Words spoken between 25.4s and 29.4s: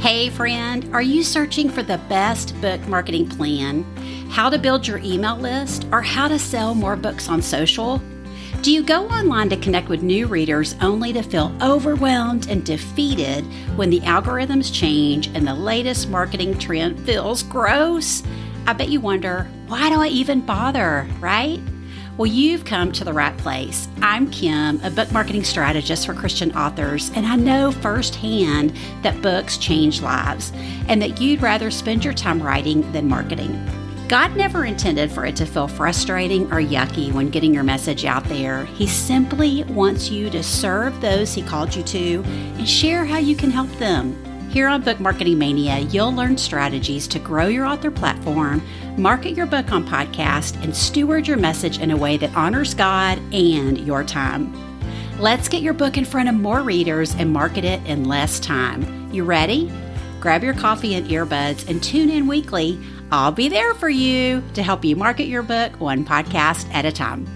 strategist for Christian authors, and I know firsthand that